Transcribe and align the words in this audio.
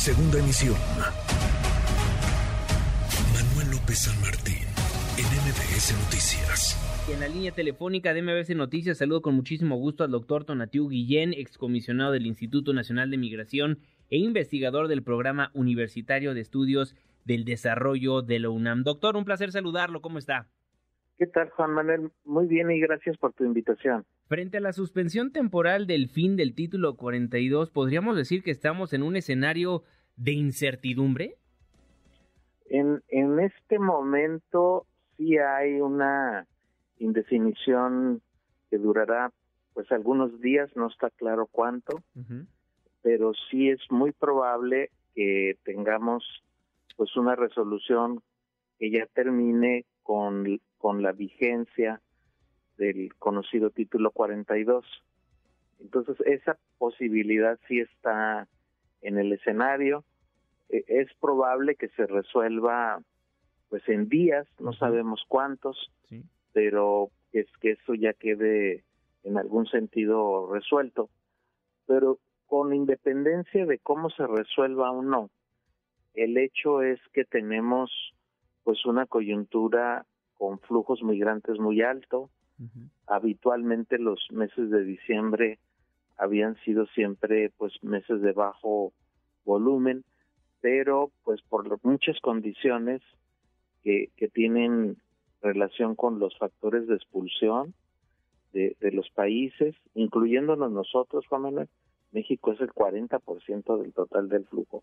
Segunda 0.00 0.38
emisión. 0.38 0.76
Manuel 3.34 3.70
López 3.70 3.98
San 3.98 4.18
Martín, 4.22 4.64
en 5.18 5.26
MBS 5.44 5.92
Noticias. 5.92 7.12
en 7.12 7.20
la 7.20 7.28
línea 7.28 7.52
telefónica 7.52 8.14
de 8.14 8.22
MBS 8.22 8.56
Noticias 8.56 8.96
saludo 8.96 9.20
con 9.20 9.34
muchísimo 9.34 9.76
gusto 9.76 10.02
al 10.02 10.10
doctor 10.10 10.46
Tonatiu 10.46 10.88
Guillén, 10.88 11.34
excomisionado 11.34 12.12
del 12.12 12.24
Instituto 12.24 12.72
Nacional 12.72 13.10
de 13.10 13.18
Migración 13.18 13.80
e 14.08 14.16
investigador 14.16 14.88
del 14.88 15.02
Programa 15.02 15.50
Universitario 15.52 16.32
de 16.32 16.40
Estudios 16.40 16.96
del 17.26 17.44
Desarrollo 17.44 18.22
de 18.22 18.38
la 18.38 18.48
UNAM. 18.48 18.84
Doctor, 18.84 19.18
un 19.18 19.26
placer 19.26 19.52
saludarlo. 19.52 20.00
¿Cómo 20.00 20.16
está? 20.16 20.48
¿Qué 21.18 21.26
tal, 21.26 21.50
Juan 21.50 21.72
Manuel? 21.72 22.10
Muy 22.24 22.46
bien 22.46 22.70
y 22.70 22.80
gracias 22.80 23.18
por 23.18 23.34
tu 23.34 23.44
invitación. 23.44 24.06
Frente 24.30 24.58
a 24.58 24.60
la 24.60 24.72
suspensión 24.72 25.32
temporal 25.32 25.88
del 25.88 26.08
fin 26.08 26.36
del 26.36 26.54
título 26.54 26.96
42, 26.96 27.68
¿podríamos 27.70 28.16
decir 28.16 28.44
que 28.44 28.52
estamos 28.52 28.92
en 28.92 29.02
un 29.02 29.16
escenario 29.16 29.82
de 30.14 30.30
incertidumbre? 30.30 31.34
En, 32.66 33.02
en 33.08 33.40
este 33.40 33.80
momento 33.80 34.86
sí 35.16 35.36
hay 35.36 35.80
una 35.80 36.46
indefinición 37.00 38.22
que 38.70 38.78
durará 38.78 39.32
pues 39.74 39.90
algunos 39.90 40.40
días, 40.40 40.70
no 40.76 40.86
está 40.86 41.10
claro 41.10 41.48
cuánto, 41.50 42.00
pero 43.02 43.32
sí 43.50 43.68
es 43.68 43.80
muy 43.90 44.12
probable 44.12 44.90
que 45.12 45.58
tengamos 45.64 46.22
pues 46.96 47.16
una 47.16 47.34
resolución 47.34 48.22
que 48.78 48.92
ya 48.92 49.06
termine 49.06 49.86
con, 50.04 50.60
con 50.78 51.02
la 51.02 51.10
vigencia 51.10 52.00
del 52.80 53.14
conocido 53.16 53.70
título 53.70 54.10
42. 54.10 54.84
Entonces, 55.80 56.16
esa 56.26 56.58
posibilidad 56.78 57.58
sí 57.68 57.80
está 57.80 58.48
en 59.02 59.18
el 59.18 59.32
escenario. 59.32 60.04
E, 60.70 60.84
es 60.88 61.12
probable 61.20 61.76
que 61.76 61.88
se 61.90 62.06
resuelva 62.06 63.00
pues 63.68 63.88
en 63.88 64.08
días, 64.08 64.48
no 64.58 64.72
sabemos 64.72 65.22
cuántos, 65.28 65.92
pero 66.52 67.10
es 67.32 67.46
que 67.60 67.72
eso 67.72 67.94
ya 67.94 68.14
quede 68.14 68.82
en 69.22 69.38
algún 69.38 69.66
sentido 69.66 70.52
resuelto. 70.52 71.08
Pero 71.86 72.18
con 72.46 72.74
independencia 72.74 73.64
de 73.66 73.78
cómo 73.78 74.10
se 74.10 74.26
resuelva 74.26 74.90
o 74.90 75.02
no, 75.02 75.30
el 76.14 76.36
hecho 76.36 76.82
es 76.82 76.98
que 77.12 77.24
tenemos 77.24 77.92
pues 78.64 78.84
una 78.86 79.06
coyuntura 79.06 80.04
con 80.34 80.58
flujos 80.58 81.02
migrantes 81.04 81.60
muy 81.60 81.82
alto. 81.82 82.28
Habitualmente 83.06 83.98
los 83.98 84.20
meses 84.30 84.70
de 84.70 84.84
diciembre 84.84 85.58
habían 86.16 86.56
sido 86.64 86.86
siempre 86.88 87.50
pues 87.56 87.72
meses 87.82 88.20
de 88.20 88.32
bajo 88.32 88.92
volumen, 89.44 90.04
pero 90.60 91.10
pues 91.24 91.40
por 91.42 91.78
muchas 91.82 92.20
condiciones 92.20 93.00
que, 93.82 94.10
que 94.16 94.28
tienen 94.28 94.98
relación 95.40 95.94
con 95.94 96.18
los 96.18 96.36
factores 96.36 96.86
de 96.86 96.96
expulsión 96.96 97.72
de, 98.52 98.76
de 98.80 98.92
los 98.92 99.08
países, 99.10 99.74
incluyéndonos 99.94 100.70
nosotros, 100.70 101.26
Juan 101.26 101.42
Manuel, 101.42 101.68
México 102.12 102.52
es 102.52 102.60
el 102.60 102.70
40% 102.70 103.80
del 103.80 103.92
total 103.92 104.28
del 104.28 104.44
flujo. 104.46 104.82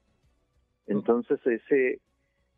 Entonces, 0.88 1.40
ese, 1.46 2.00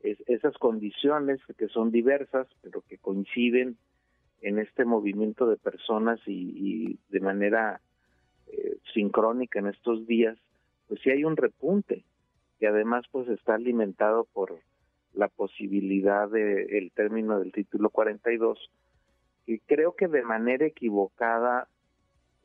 esas 0.01 0.57
condiciones 0.57 1.39
que 1.57 1.67
son 1.67 1.91
diversas, 1.91 2.47
pero 2.61 2.81
que 2.87 2.97
coinciden 2.97 3.77
en 4.41 4.59
este 4.59 4.85
movimiento 4.85 5.47
de 5.47 5.57
personas 5.57 6.19
y, 6.25 6.99
de 7.09 7.19
manera 7.19 7.81
eh, 8.47 8.77
sincrónica 8.93 9.59
en 9.59 9.67
estos 9.67 10.07
días, 10.07 10.37
pues 10.87 11.01
sí 11.01 11.09
hay 11.09 11.23
un 11.23 11.37
repunte 11.37 12.03
que 12.59 12.67
además 12.67 13.05
pues 13.11 13.27
está 13.29 13.55
alimentado 13.55 14.25
por 14.33 14.59
la 15.13 15.27
posibilidad 15.27 16.29
de 16.29 16.77
el 16.77 16.91
término 16.91 17.39
del 17.39 17.51
título 17.51 17.89
42 17.89 18.59
y 19.45 19.59
creo 19.59 19.95
que 19.95 20.07
de 20.07 20.23
manera 20.23 20.65
equivocada 20.65 21.67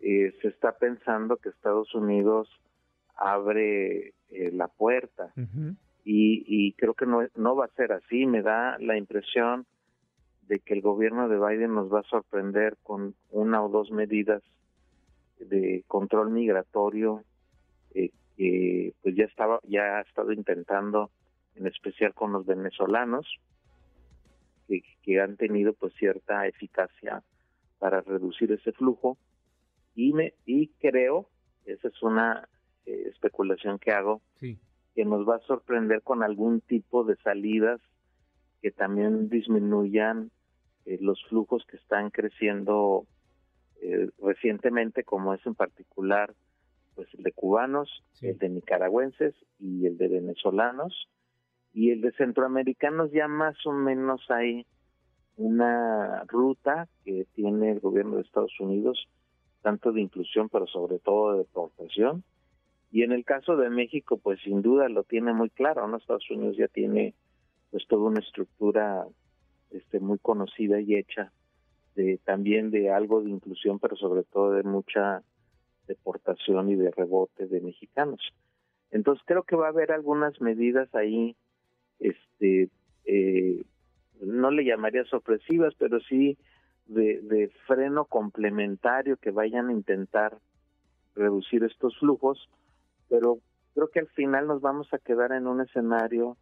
eh, 0.01 0.35
se 0.41 0.49
está 0.49 0.73
pensando 0.73 1.37
que 1.37 1.49
Estados 1.49 1.95
Unidos 1.95 2.49
abre 3.17 4.15
eh, 4.31 4.51
la 4.53 4.69
puerta 4.69 5.33
y, 6.05 6.73
creo 6.75 6.95
que 6.95 7.07
no, 7.07 7.27
no 7.37 7.57
va 7.57 7.65
a 7.67 7.77
ser 7.77 7.93
así. 7.93 8.27
Me 8.27 8.43
da 8.43 8.77
la 8.79 8.97
impresión 8.99 9.67
de 10.49 10.61
que 10.61 10.75
el 10.75 10.83
gobierno 10.83 11.29
de 11.29 11.39
Biden 11.39 11.75
nos 11.75 11.93
va 11.93 12.01
a 12.01 12.05
sorprender 12.05 12.77
con 12.83 13.15
una 13.31 13.63
o 13.63 13.69
dos 13.69 13.91
medidas 13.91 14.43
de 15.39 15.85
control 15.87 16.31
migratorio 16.31 17.23
eh, 17.95 18.11
que 18.37 18.95
pues 19.03 19.15
ya 19.17 19.25
estaba 19.25 19.61
ya 19.65 19.99
ha 19.99 20.01
estado 20.03 20.33
intentando 20.33 21.11
en 21.55 21.67
especial 21.67 22.15
con 22.15 22.33
los 22.33 22.47
venezolanos 22.47 23.27
que, 24.69 24.83
que 25.03 25.21
han 25.21 25.37
tenido 25.37 25.73
pues 25.73 25.95
cierta 25.95 26.47
eficacia 26.47 27.23
para 27.79 28.01
reducir 28.01 28.51
ese 28.53 28.73
flujo. 28.73 29.19
Y 29.95 30.13
me 30.13 30.35
y 30.47 30.69
creo 30.81 31.29
esa 31.65 31.89
es 31.89 32.03
una 32.03 32.49
eh, 32.87 33.09
especulación 33.11 33.79
que 33.79 33.93
hago 33.93 34.21
que 34.41 35.05
nos 35.05 35.29
va 35.29 35.37
a 35.37 35.47
sorprender 35.47 36.03
con 36.03 36.23
algún 36.23 36.61
tipo 36.61 37.05
de 37.05 37.17
salidas 37.17 37.81
que 38.65 38.71
también 38.71 39.29
disminuyan 39.29 40.31
eh, 40.87 40.97
los 41.03 41.23
flujos 41.29 41.67
que 41.67 41.77
están 41.77 42.09
creciendo 42.09 43.05
eh, 43.83 44.09
recientemente 44.23 45.05
como 45.05 45.35
es 45.35 45.45
en 45.45 45.55
particular 45.55 46.33
pues 46.95 47.07
el 47.13 47.25
de 47.25 47.33
cubanos 47.33 48.03
el 48.23 48.39
de 48.39 48.49
nicaragüenses 48.49 49.35
y 49.59 49.85
el 49.85 49.99
de 49.99 50.09
venezolanos 50.09 51.11
y 51.75 51.91
el 51.91 52.01
de 52.01 52.13
centroamericanos 52.13 53.13
ya 53.13 53.29
más 53.29 53.55
o 53.67 53.73
menos 53.73 54.23
hay 54.31 54.65
una 55.37 56.25
ruta 56.25 56.89
que 57.05 57.27
tiene 57.35 57.71
el 57.71 57.81
gobierno 57.81 58.17
de 58.17 58.23
Estados 58.23 58.59
Unidos 58.61 59.11
tanto 59.61 59.93
de 59.93 60.01
inclusión, 60.01 60.49
pero 60.49 60.67
sobre 60.69 61.01
todo 61.01 61.33
de 61.33 61.39
deportación. 61.41 62.25
Y 62.91 63.03
en 63.03 63.13
el 63.13 63.27
caso 63.27 63.57
de 63.57 63.69
México, 63.69 64.19
pues 64.19 64.41
sin 64.43 64.63
duda 64.63 64.89
lo 64.89 65.05
tiene 65.05 65.35
muy 65.35 65.51
claro, 65.51 65.87
¿no? 65.87 65.97
Estados 65.99 66.31
Unidos 66.31 66.57
ya 66.57 66.69
tiene 66.69 67.15
pues 67.75 67.89
toda 67.89 68.05
una 68.05 68.21
estructura 68.21 69.05
este 69.73 69.99
muy 69.99 70.21
conocida 70.21 70.81
y 70.81 70.95
hecha 70.95 71.33
de 71.97 72.21
también 72.25 72.71
de 72.71 72.93
algo 72.93 73.21
de 73.21 73.31
inclusión, 73.31 73.81
pero 73.81 73.97
sobre 73.97 74.23
todo 74.23 74.53
de 74.53 74.63
mucha 74.63 75.25
deportación 75.89 76.69
y 76.69 76.77
de 76.77 76.93
rebote 76.93 77.49
de 77.49 77.61
mexicanos. 77.61 78.21
Entonces 78.93 79.25
creo 79.27 79.43
que 79.43 79.57
va 79.57 79.67
a 79.67 79.71
haber 79.71 79.91
algunas 79.91 80.41
medidas 80.41 80.89
ahí, 80.95 81.35
este, 81.99 82.71
eh, 83.07 83.65
no 84.21 84.53
le 84.53 84.65
llamaría 84.65 85.05
sorpresivas, 85.07 85.75
pero 85.77 85.99
sí 85.99 86.39
de, 86.87 87.51
freno 87.67 88.05
complementario 88.05 89.17
que 89.17 89.33
vayan 89.33 89.71
a 89.71 89.73
intentar 89.73 90.39
reducir 91.17 91.65
estos 91.65 91.99
flujos, 91.99 92.49
pero 93.09 93.39
creo 93.75 93.89
que 93.89 93.99
al 93.99 94.09
final 94.11 94.47
nos 94.47 94.61
vamos 94.61 94.95
a 94.95 94.99
quedar 94.99 95.33
en 95.33 95.49
un 95.49 95.61
escenario 95.61 96.37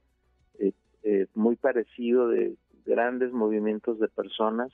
eh, 0.59 0.73
eh, 1.03 1.27
muy 1.35 1.57
parecido 1.57 2.29
de 2.29 2.57
grandes 2.85 3.33
movimientos 3.33 3.99
de 3.99 4.09
personas 4.09 4.73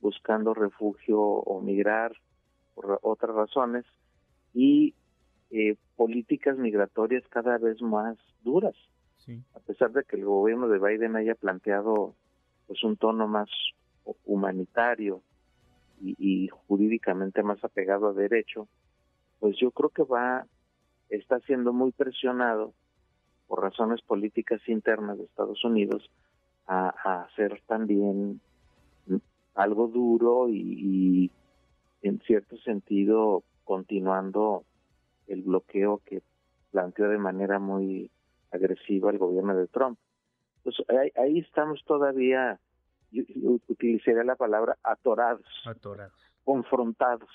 buscando 0.00 0.54
refugio 0.54 1.20
o 1.20 1.60
migrar 1.60 2.12
por 2.74 2.98
otras 3.02 3.34
razones 3.34 3.84
y 4.54 4.94
eh, 5.50 5.76
políticas 5.96 6.58
migratorias 6.58 7.24
cada 7.28 7.58
vez 7.58 7.80
más 7.80 8.16
duras. 8.42 8.74
A 9.54 9.60
pesar 9.60 9.92
de 9.92 10.04
que 10.04 10.16
el 10.16 10.24
gobierno 10.24 10.68
de 10.68 10.78
Biden 10.78 11.14
haya 11.14 11.34
planteado 11.34 12.14
pues 12.66 12.82
un 12.82 12.96
tono 12.96 13.28
más 13.28 13.50
humanitario 14.24 15.22
y, 16.00 16.48
jurídicamente 16.48 17.42
más 17.42 17.62
apegado 17.62 18.08
a 18.08 18.12
derecho, 18.12 18.68
pues 19.40 19.56
yo 19.60 19.70
creo 19.72 19.90
que 19.90 20.04
va, 20.04 20.46
está 21.10 21.40
siendo 21.40 21.72
muy 21.72 21.92
presionado 21.92 22.72
por 23.48 23.62
razones 23.62 24.00
políticas 24.02 24.60
internas 24.68 25.18
de 25.18 25.24
Estados 25.24 25.64
Unidos 25.64 26.08
a, 26.66 26.90
hacer 27.24 27.60
también 27.66 28.40
algo 29.54 29.88
duro 29.88 30.48
y, 30.48 31.32
en 32.02 32.20
cierto 32.20 32.56
sentido 32.58 33.42
continuando 33.64 34.64
el 35.26 35.42
bloqueo 35.42 36.00
que 36.04 36.22
planteó 36.70 37.08
de 37.08 37.18
manera 37.18 37.58
muy 37.58 38.10
agresiva 38.52 39.10
el 39.10 39.18
gobierno 39.18 39.56
de 39.56 39.66
Trump. 39.66 39.98
Pues 40.62 40.76
ahí, 40.88 41.10
ahí 41.16 41.38
estamos 41.40 41.82
todavía 41.84 42.60
yo, 43.10 43.22
utilizaría 43.68 44.24
la 44.24 44.36
palabra 44.36 44.76
atorados, 44.82 45.46
confrontados 46.44 47.30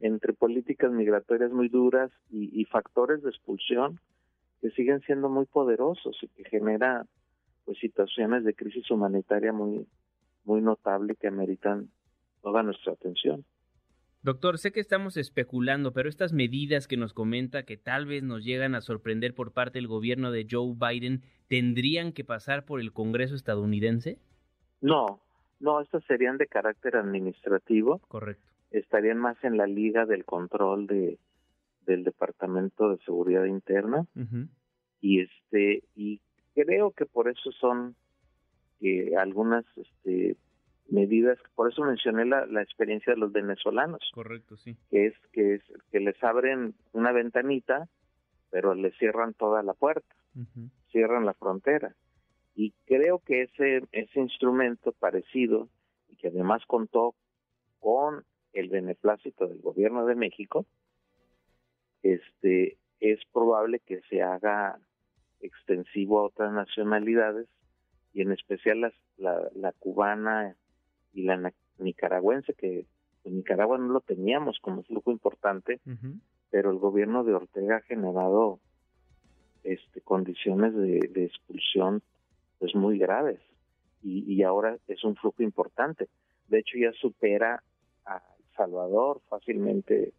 entre 0.00 0.32
políticas 0.32 0.90
migratorias 0.92 1.52
muy 1.52 1.68
duras 1.68 2.10
y, 2.30 2.64
factores 2.66 3.22
de 3.22 3.30
expulsión 3.30 4.00
que 4.60 4.70
siguen 4.70 5.00
siendo 5.00 5.28
muy 5.28 5.46
poderosos 5.46 6.16
y 6.22 6.28
que 6.28 6.44
genera 6.48 7.06
pues 7.64 7.78
situaciones 7.78 8.44
de 8.44 8.54
crisis 8.54 8.90
humanitaria 8.90 9.52
muy 9.52 9.86
muy 10.44 10.62
notable 10.62 11.14
que 11.14 11.28
ameritan 11.28 11.90
toda 12.42 12.62
nuestra 12.62 12.94
atención. 12.94 13.44
Doctor, 14.22 14.58
sé 14.58 14.72
que 14.72 14.80
estamos 14.80 15.16
especulando, 15.16 15.92
pero 15.92 16.08
estas 16.08 16.32
medidas 16.32 16.88
que 16.88 16.96
nos 16.96 17.12
comenta 17.12 17.62
que 17.62 17.76
tal 17.76 18.06
vez 18.06 18.22
nos 18.24 18.44
llegan 18.44 18.74
a 18.74 18.80
sorprender 18.80 19.34
por 19.34 19.52
parte 19.52 19.78
del 19.78 19.86
gobierno 19.86 20.32
de 20.32 20.46
Joe 20.50 20.74
Biden, 20.74 21.22
¿tendrían 21.48 22.12
que 22.12 22.24
pasar 22.24 22.64
por 22.64 22.80
el 22.80 22.92
Congreso 22.92 23.36
estadounidense? 23.36 24.18
No, 24.80 25.20
no, 25.60 25.80
estas 25.80 26.02
serían 26.04 26.36
de 26.36 26.46
carácter 26.46 26.96
administrativo. 26.96 28.00
Correcto. 28.08 28.42
Estarían 28.70 29.18
más 29.18 29.42
en 29.44 29.56
la 29.56 29.66
liga 29.66 30.04
del 30.04 30.24
control 30.24 30.86
de 30.86 31.18
del 31.88 32.04
Departamento 32.04 32.90
de 32.90 32.98
Seguridad 32.98 33.44
Interna 33.46 34.06
y 35.00 35.20
este 35.22 35.82
y 35.96 36.20
creo 36.54 36.92
que 36.92 37.06
por 37.06 37.28
eso 37.28 37.50
son 37.52 37.96
eh, 38.80 39.16
algunas 39.16 39.64
este, 39.76 40.36
medidas, 40.88 41.38
por 41.54 41.70
eso 41.70 41.82
mencioné 41.82 42.24
la, 42.24 42.46
la 42.46 42.62
experiencia 42.62 43.12
de 43.12 43.18
los 43.18 43.32
venezolanos. 43.32 44.00
Correcto, 44.14 44.56
sí. 44.56 44.76
Que 44.90 45.06
es, 45.06 45.14
que 45.32 45.54
es 45.54 45.62
que 45.90 46.00
les 46.00 46.22
abren 46.22 46.74
una 46.92 47.12
ventanita, 47.12 47.88
pero 48.50 48.74
les 48.74 48.96
cierran 48.98 49.34
toda 49.34 49.62
la 49.62 49.74
puerta, 49.74 50.14
cierran 50.90 51.26
la 51.26 51.34
frontera. 51.34 51.94
Y 52.54 52.72
creo 52.86 53.20
que 53.20 53.42
ese, 53.42 53.82
ese 53.92 54.20
instrumento 54.20 54.92
parecido, 54.92 55.68
y 56.08 56.16
que 56.16 56.28
además 56.28 56.62
contó 56.66 57.14
con 57.78 58.24
el 58.52 58.68
beneplácito 58.68 59.46
del 59.46 59.60
gobierno 59.60 60.06
de 60.06 60.14
México, 60.14 60.66
este 62.02 62.78
es 63.00 63.20
probable 63.32 63.80
que 63.80 64.00
se 64.08 64.22
haga 64.22 64.78
extensivo 65.40 66.20
a 66.20 66.24
otras 66.24 66.52
nacionalidades 66.52 67.46
y 68.12 68.22
en 68.22 68.32
especial 68.32 68.80
las, 68.80 68.94
la, 69.16 69.48
la 69.54 69.72
cubana 69.72 70.56
y 71.12 71.22
la 71.22 71.52
nicaragüense, 71.78 72.54
que 72.54 72.86
en 73.24 73.36
Nicaragua 73.36 73.78
no 73.78 73.92
lo 73.92 74.00
teníamos 74.00 74.58
como 74.60 74.82
flujo 74.82 75.10
importante, 75.10 75.80
pero 76.50 76.70
el 76.70 76.78
gobierno 76.78 77.24
de 77.24 77.34
Ortega 77.34 77.76
ha 77.76 77.82
generado 77.82 78.58
este, 79.64 80.00
condiciones 80.00 80.74
de, 80.74 81.24
expulsión 81.24 82.02
pues 82.58 82.74
muy 82.74 82.98
graves 82.98 83.40
y, 84.02 84.32
y, 84.32 84.42
ahora 84.42 84.78
es 84.88 85.04
un 85.04 85.14
flujo 85.16 85.42
importante. 85.42 86.08
De 86.48 86.60
hecho 86.60 86.78
ya 86.78 86.92
supera 86.92 87.62
a 88.06 88.16
El 88.38 88.56
Salvador 88.56 89.20
fácilmente 89.28 90.12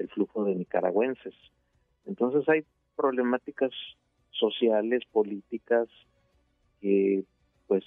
el 0.00 0.08
flujo 0.08 0.44
de 0.44 0.54
nicaragüenses. 0.54 1.34
Entonces 2.06 2.48
hay 2.48 2.64
problemáticas 2.96 3.70
sociales, 4.30 5.02
políticas 5.12 5.88
que 6.80 7.24
pues 7.66 7.84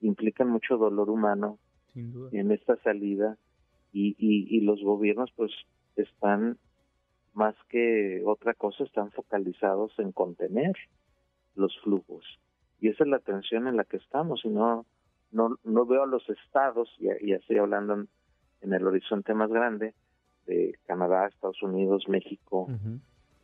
implican 0.00 0.48
mucho 0.48 0.76
dolor 0.76 1.10
humano 1.10 1.58
en 1.94 2.52
esta 2.52 2.76
salida 2.82 3.36
y, 3.92 4.14
y, 4.18 4.60
los 4.60 4.80
gobiernos 4.82 5.32
pues 5.34 5.50
están 5.96 6.58
más 7.34 7.56
que 7.68 8.22
otra 8.24 8.54
cosa 8.54 8.84
están 8.84 9.10
focalizados 9.10 9.98
en 9.98 10.12
contener 10.12 10.76
los 11.56 11.76
flujos 11.80 12.24
y 12.80 12.88
esa 12.88 13.02
es 13.02 13.10
la 13.10 13.18
tensión 13.18 13.66
en 13.66 13.76
la 13.76 13.84
que 13.84 13.96
estamos 13.96 14.44
y 14.44 14.48
no 14.48 14.86
no, 15.32 15.58
no 15.64 15.86
veo 15.86 16.04
a 16.04 16.06
los 16.06 16.28
estados 16.28 16.88
y 17.00 17.28
ya 17.28 17.36
estoy 17.36 17.58
hablando 17.58 18.06
en, 18.60 18.72
el 18.72 18.86
horizonte 18.86 19.34
más 19.34 19.50
grande 19.50 19.94
de 20.48 20.76
Canadá, 20.86 21.28
Estados 21.28 21.62
Unidos, 21.62 22.08
México 22.08 22.66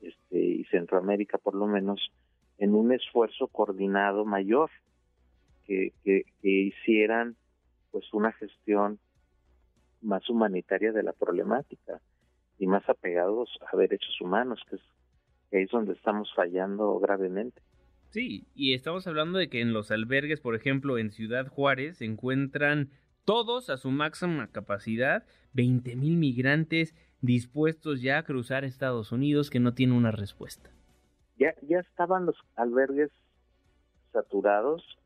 este, 0.00 0.38
y 0.38 0.64
Centroamérica 0.64 1.38
por 1.38 1.54
lo 1.54 1.66
menos 1.66 2.10
en 2.58 2.74
un 2.74 2.92
esfuerzo 2.92 3.46
coordinado 3.48 4.24
mayor 4.24 4.70
que, 5.66 5.92
que, 6.02 6.24
hicieran 6.42 7.36
pues 7.90 8.12
una 8.12 8.32
gestión 8.32 8.98
más 10.02 10.28
humanitaria 10.28 10.92
de 10.92 11.02
la 11.02 11.12
problemática 11.12 12.00
y 12.58 12.66
más 12.66 12.88
apegados 12.88 13.50
a 13.72 13.76
derechos 13.76 14.20
humanos, 14.20 14.60
que 14.68 14.76
es, 14.76 14.82
que 15.50 15.62
es 15.62 15.70
donde 15.70 15.92
estamos 15.92 16.32
fallando 16.34 16.98
gravemente. 16.98 17.60
Sí, 18.10 18.46
y 18.54 18.74
estamos 18.74 19.06
hablando 19.06 19.38
de 19.38 19.48
que 19.48 19.60
en 19.60 19.72
los 19.72 19.90
albergues, 19.90 20.40
por 20.40 20.54
ejemplo, 20.54 20.98
en 20.98 21.10
Ciudad 21.10 21.48
Juárez, 21.48 21.98
se 21.98 22.04
encuentran 22.04 22.90
todos 23.24 23.70
a 23.70 23.76
su 23.76 23.90
máxima 23.90 24.48
capacidad, 24.50 25.24
20 25.52 25.96
mil 25.96 26.16
migrantes 26.16 26.94
dispuestos 27.20 28.02
ya 28.02 28.18
a 28.18 28.22
cruzar 28.24 28.64
Estados 28.64 29.12
Unidos 29.12 29.50
que 29.50 29.60
no 29.60 29.74
tienen 29.74 29.96
una 29.96 30.10
respuesta. 30.10 30.70
Ya, 31.38 31.54
ya 31.62 31.80
estaban 31.80 32.26
los 32.26 32.36
albergues 32.56 33.10
saturados 34.12 34.98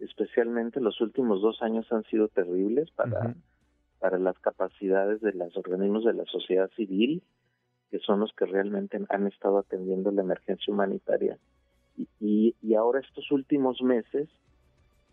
especialmente 0.00 0.80
los 0.80 1.00
últimos 1.00 1.42
dos 1.42 1.62
años 1.62 1.90
han 1.92 2.04
sido 2.04 2.28
terribles 2.28 2.90
para, 2.92 3.34
para 3.98 4.18
las 4.18 4.38
capacidades 4.38 5.20
de 5.20 5.32
los 5.32 5.56
organismos 5.56 6.04
de 6.04 6.14
la 6.14 6.24
sociedad 6.24 6.70
civil, 6.76 7.22
que 7.90 7.98
son 7.98 8.20
los 8.20 8.32
que 8.32 8.46
realmente 8.46 8.98
han 9.08 9.26
estado 9.26 9.58
atendiendo 9.58 10.10
la 10.10 10.22
emergencia 10.22 10.72
humanitaria. 10.72 11.38
Y, 12.18 12.54
y, 12.62 12.74
ahora 12.74 13.00
estos 13.00 13.30
últimos 13.30 13.82
meses 13.82 14.28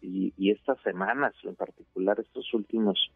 y, 0.01 0.33
y, 0.37 0.51
estas 0.51 0.79
semanas, 0.81 1.33
en 1.43 1.55
particular 1.55 2.19
estos 2.19 2.53
últimos, 2.53 3.11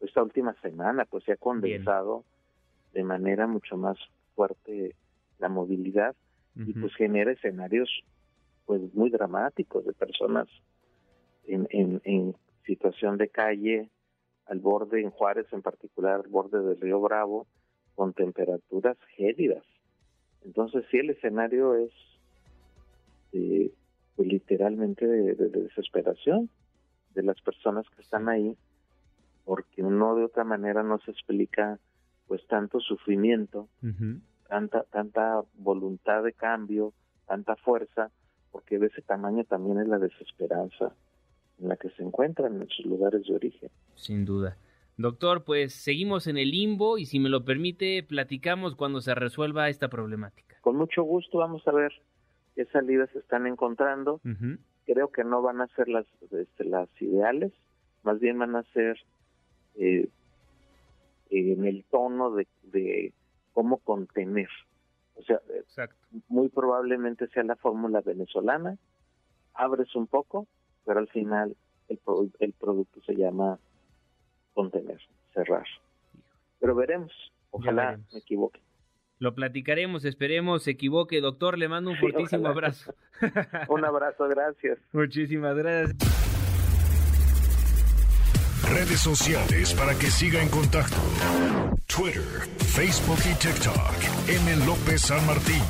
esta 0.00 0.22
última 0.22 0.54
semana, 0.60 1.04
pues 1.04 1.24
se 1.24 1.32
ha 1.32 1.36
condensado 1.36 2.24
de 2.92 3.04
manera 3.04 3.46
mucho 3.46 3.76
más 3.76 3.98
fuerte 4.34 4.94
la 5.38 5.48
movilidad 5.48 6.14
y 6.56 6.72
pues 6.72 6.94
genera 6.94 7.32
escenarios 7.32 7.90
pues 8.64 8.80
muy 8.94 9.10
dramáticos 9.10 9.84
de 9.84 9.92
personas 9.92 10.48
en, 11.46 11.68
en, 11.70 12.36
situación 12.64 13.18
de 13.18 13.28
calle, 13.28 13.90
al 14.46 14.58
borde, 14.58 15.02
en 15.02 15.10
Juárez 15.10 15.46
en 15.52 15.60
particular, 15.60 16.22
al 16.24 16.30
borde 16.30 16.62
del 16.62 16.80
río 16.80 16.98
Bravo, 16.98 17.46
con 17.94 18.14
temperaturas 18.14 18.96
gélidas. 19.16 19.62
Entonces 20.46 20.84
sí, 20.90 20.96
el 20.98 21.10
escenario 21.10 21.74
es 21.74 21.90
eh, 23.32 23.70
pues, 24.16 24.28
literalmente 24.28 25.06
de, 25.06 25.34
desesperación 25.34 26.50
de 27.14 27.22
las 27.22 27.40
personas 27.40 27.86
que 27.94 28.02
están 28.02 28.28
ahí, 28.28 28.56
porque 29.44 29.82
uno 29.82 30.16
de 30.16 30.24
otra 30.24 30.44
manera 30.44 30.82
no 30.82 30.98
se 31.00 31.10
explica 31.10 31.78
pues 32.26 32.46
tanto 32.46 32.80
sufrimiento, 32.80 33.68
tanta, 34.48 34.84
tanta 34.84 35.42
voluntad 35.58 36.22
de 36.22 36.32
cambio, 36.32 36.92
tanta 37.26 37.54
fuerza, 37.56 38.10
porque 38.50 38.78
de 38.78 38.86
ese 38.86 39.02
tamaño 39.02 39.44
también 39.44 39.78
es 39.78 39.88
la 39.88 39.98
desesperanza 39.98 40.94
en 41.60 41.68
la 41.68 41.76
que 41.76 41.90
se 41.90 42.02
encuentran 42.02 42.60
en 42.60 42.68
sus 42.68 42.86
lugares 42.86 43.26
de 43.26 43.34
origen. 43.34 43.70
Sin 43.94 44.24
duda. 44.24 44.56
Doctor, 44.96 45.44
pues 45.44 45.74
seguimos 45.74 46.26
en 46.26 46.38
el 46.38 46.50
limbo 46.50 46.98
y 46.98 47.06
si 47.06 47.18
me 47.18 47.28
lo 47.28 47.44
permite, 47.44 48.02
platicamos 48.04 48.76
cuando 48.76 49.00
se 49.00 49.14
resuelva 49.14 49.68
esta 49.68 49.88
problemática. 49.88 50.56
Con 50.60 50.76
mucho 50.76 51.02
gusto 51.02 51.38
vamos 51.38 51.66
a 51.66 51.72
ver 51.72 51.92
qué 52.54 52.64
salidas 52.66 53.14
están 53.14 53.46
encontrando. 53.46 54.20
Creo 54.86 55.10
que 55.10 55.24
no 55.24 55.42
van 55.42 55.60
a 55.60 55.66
ser 55.68 55.88
las, 55.88 56.06
este, 56.30 56.64
las 56.64 56.88
ideales, 57.00 57.52
más 58.02 58.20
bien 58.20 58.38
van 58.38 58.54
a 58.54 58.62
ser 58.74 58.98
eh, 59.76 60.08
en 61.30 61.64
el 61.64 61.84
tono 61.84 62.30
de, 62.32 62.46
de 62.64 63.12
cómo 63.52 63.78
contener. 63.78 64.48
O 65.16 65.22
sea, 65.22 65.40
muy 66.28 66.48
probablemente 66.48 67.28
sea 67.28 67.44
la 67.44 67.56
fórmula 67.56 68.00
venezolana, 68.00 68.76
abres 69.54 69.94
un 69.94 70.06
poco, 70.06 70.46
pero 70.84 71.00
al 71.00 71.08
final 71.08 71.56
el, 71.88 72.00
el 72.40 72.52
producto 72.52 73.00
se 73.02 73.14
llama 73.14 73.58
contener, 74.52 75.00
cerrar. 75.32 75.66
Pero 76.60 76.74
veremos, 76.74 77.12
ojalá 77.50 77.98
me 78.12 78.18
equivoque. 78.18 78.60
Lo 79.18 79.34
platicaremos, 79.34 80.04
esperemos 80.04 80.64
se 80.64 80.72
equivoque. 80.72 81.20
Doctor, 81.20 81.58
le 81.58 81.68
mando 81.68 81.90
un 81.90 81.96
fortísimo 81.96 82.48
abrazo. 82.48 82.94
un 83.68 83.84
abrazo, 83.84 84.28
gracias. 84.28 84.78
Muchísimas 84.92 85.56
gracias. 85.56 85.96
Redes 88.68 89.00
sociales 89.00 89.74
para 89.74 89.94
que 89.94 90.06
siga 90.06 90.42
en 90.42 90.48
contacto: 90.48 90.96
Twitter, 91.86 92.22
Facebook 92.58 93.18
y 93.30 93.34
TikTok. 93.38 94.28
M. 94.28 94.66
López 94.66 95.02
San 95.02 95.24
Martín. 95.26 95.62